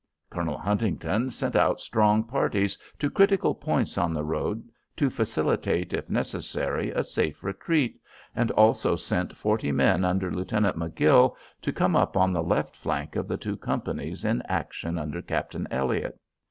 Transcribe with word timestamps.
Colonel 0.31 0.57
Huntington 0.57 1.29
sent 1.29 1.55
out 1.55 1.79
strong 1.79 2.23
parties 2.23 2.75
to 2.97 3.07
critical 3.07 3.53
points 3.53 3.99
on 3.99 4.15
the 4.15 4.23
road 4.23 4.67
to 4.97 5.11
facilitate, 5.11 5.93
if 5.93 6.09
necessary, 6.09 6.89
a 6.89 7.03
safe 7.03 7.43
retreat, 7.43 7.99
and 8.35 8.49
also 8.49 8.95
sent 8.95 9.37
forty 9.37 9.71
men 9.71 10.03
under 10.03 10.31
Lieutenant 10.31 10.75
Magill 10.75 11.35
to 11.61 11.71
come 11.71 11.95
up 11.95 12.17
on 12.17 12.33
the 12.33 12.41
left 12.41 12.75
flank 12.75 13.15
of 13.15 13.27
the 13.27 13.37
two 13.37 13.57
companies 13.57 14.25
in 14.25 14.41
action 14.49 14.97
under 14.97 15.21
Captain 15.21 15.67
Elliott. 15.69 16.17